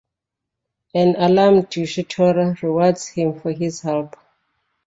[0.95, 4.17] An alarmed Ushitora rewards him for his help.